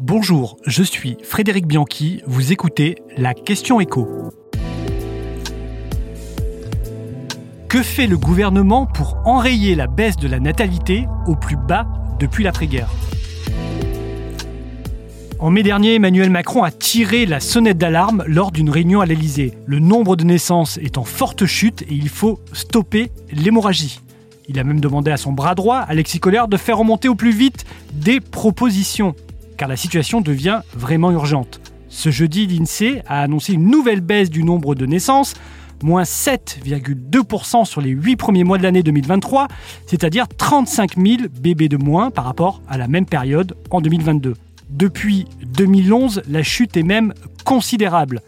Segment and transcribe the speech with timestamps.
[0.00, 4.06] Bonjour, je suis Frédéric Bianchi, vous écoutez la question écho.
[7.68, 11.88] Que fait le gouvernement pour enrayer la baisse de la natalité au plus bas
[12.20, 12.88] depuis l'après-guerre?
[15.40, 19.54] En mai dernier, Emmanuel Macron a tiré la sonnette d'alarme lors d'une réunion à l'Elysée.
[19.66, 24.00] Le nombre de naissances est en forte chute et il faut stopper l'hémorragie.
[24.48, 27.32] Il a même demandé à son bras droit, Alexis Collère, de faire remonter au plus
[27.32, 29.14] vite des propositions,
[29.58, 31.60] car la situation devient vraiment urgente.
[31.90, 35.34] Ce jeudi, l'INSEE a annoncé une nouvelle baisse du nombre de naissances,
[35.82, 39.48] moins 7,2% sur les 8 premiers mois de l'année 2023,
[39.86, 44.34] c'est-à-dire 35 000 bébés de moins par rapport à la même période en 2022.
[44.70, 47.12] Depuis 2011, la chute est même
[47.44, 48.20] considérable.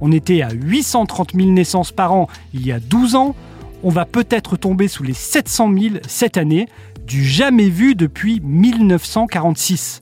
[0.00, 3.34] On était à 830 000 naissances par an il y a 12 ans.
[3.82, 6.68] On va peut-être tomber sous les 700 000 cette année,
[7.06, 10.00] du jamais vu depuis 1946.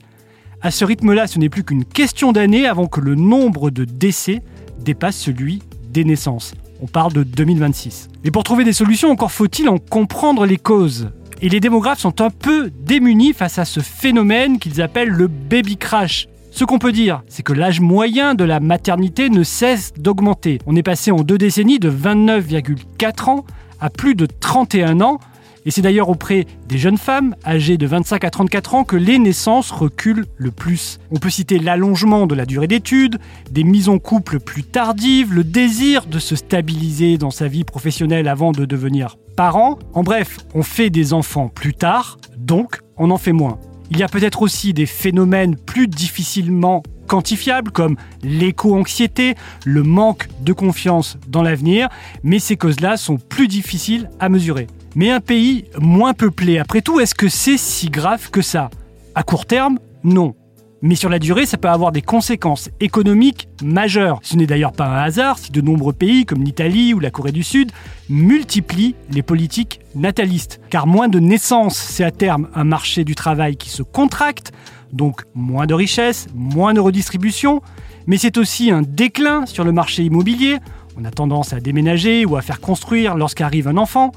[0.65, 4.41] À ce rythme-là, ce n'est plus qu'une question d'années avant que le nombre de décès
[4.79, 6.53] dépasse celui des naissances.
[6.81, 8.07] On parle de 2026.
[8.23, 11.09] Mais pour trouver des solutions, encore faut-il en comprendre les causes.
[11.41, 15.75] Et les démographes sont un peu démunis face à ce phénomène qu'ils appellent le baby
[15.75, 16.29] crash.
[16.49, 20.59] Ce qu'on peut dire, c'est que l'âge moyen de la maternité ne cesse d'augmenter.
[20.65, 23.45] On est passé en deux décennies de 29,4 ans
[23.81, 25.19] à plus de 31 ans.
[25.65, 29.19] Et c'est d'ailleurs auprès des jeunes femmes âgées de 25 à 34 ans que les
[29.19, 30.99] naissances reculent le plus.
[31.11, 33.19] On peut citer l'allongement de la durée d'études,
[33.51, 38.27] des mises en couple plus tardives, le désir de se stabiliser dans sa vie professionnelle
[38.27, 39.79] avant de devenir parents.
[39.93, 43.59] En bref, on fait des enfants plus tard, donc on en fait moins.
[43.91, 50.53] Il y a peut-être aussi des phénomènes plus difficilement quantifiables comme l'éco-anxiété, le manque de
[50.53, 51.89] confiance dans l'avenir,
[52.23, 54.67] mais ces causes-là sont plus difficiles à mesurer.
[54.95, 58.69] Mais un pays moins peuplé, après tout, est-ce que c'est si grave que ça?
[59.15, 60.35] À court terme, non.
[60.83, 64.19] Mais sur la durée, ça peut avoir des conséquences économiques majeures.
[64.21, 67.31] Ce n'est d'ailleurs pas un hasard si de nombreux pays comme l'Italie ou la Corée
[67.31, 67.71] du Sud
[68.09, 70.59] multiplient les politiques natalistes.
[70.69, 74.51] Car moins de naissances, c'est à terme un marché du travail qui se contracte,
[74.91, 77.61] donc moins de richesses, moins de redistribution,
[78.05, 80.57] mais c'est aussi un déclin sur le marché immobilier.
[80.97, 84.11] On a tendance à déménager ou à faire construire lorsqu'arrive un enfant.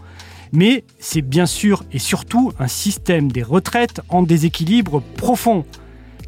[0.53, 5.65] Mais c'est bien sûr et surtout un système des retraites en déséquilibre profond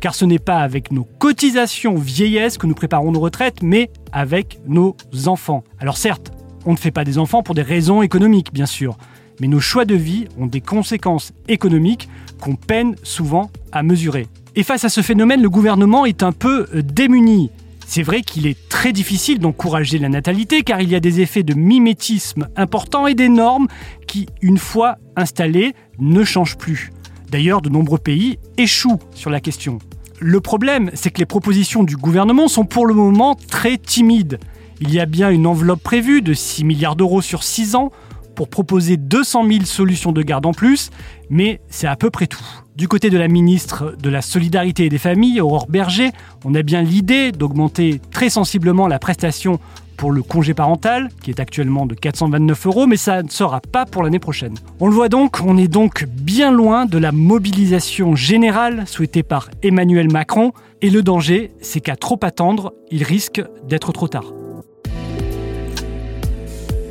[0.01, 4.61] car ce n'est pas avec nos cotisations vieillesse que nous préparons nos retraites, mais avec
[4.67, 4.97] nos
[5.27, 5.65] enfants.
[5.81, 6.31] Alors certes,
[6.67, 8.97] on ne fait pas des enfants pour des raisons économiques, bien sûr,
[9.41, 12.09] mais nos choix de vie ont des conséquences économiques
[12.41, 14.27] qu'on peine souvent à mesurer.
[14.55, 17.51] Et face à ce phénomène, le gouvernement est un peu démuni.
[17.91, 21.43] C'est vrai qu'il est très difficile d'encourager la natalité car il y a des effets
[21.43, 23.67] de mimétisme importants et des normes
[24.07, 26.93] qui, une fois installées, ne changent plus.
[27.31, 29.79] D'ailleurs, de nombreux pays échouent sur la question.
[30.21, 34.39] Le problème, c'est que les propositions du gouvernement sont pour le moment très timides.
[34.83, 37.91] Il y a bien une enveloppe prévue de 6 milliards d'euros sur 6 ans
[38.39, 40.91] pour proposer 200 000 solutions de garde en plus,
[41.29, 42.45] mais c'est à peu près tout.
[42.77, 46.13] Du côté de la ministre de la Solidarité et des Familles, Aurore Berger,
[46.45, 49.59] on a bien l'idée d'augmenter très sensiblement la prestation
[49.97, 53.87] pour le congé parental, qui est actuellement de 429 euros, mais ça ne sera pas
[53.87, 54.55] pour l'année prochaine.
[54.79, 59.51] On le voit donc, on est donc bien loin de la mobilisation générale souhaitée par
[59.65, 64.38] Emmanuel Macron, et le danger, c'est qu'à trop attendre, il risque d'être trop tard.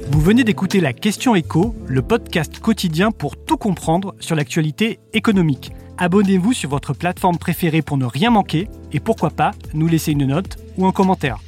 [0.10, 5.74] Vous venez d'écouter la Question Écho, le podcast quotidien pour tout comprendre sur l'actualité économique.
[5.98, 10.26] Abonnez-vous sur votre plateforme préférée pour ne rien manquer et pourquoi pas nous laisser une
[10.26, 11.40] note ou un commentaire.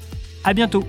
[0.43, 0.83] À bientôt